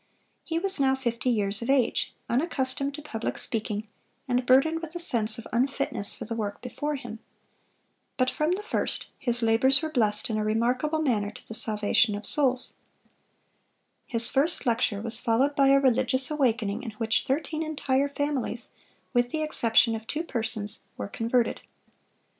[0.43, 3.87] He was now fifty years of age, unaccustomed to public speaking,
[4.27, 7.19] and burdened with a sense of unfitness for the work before him.
[8.17, 12.15] But from the first his labors were blessed in a remarkable manner to the salvation
[12.15, 12.73] of souls.
[14.07, 18.71] His first lecture was followed by a religious awakening in which thirteen entire families,
[19.13, 21.61] with the exception of two persons, were converted.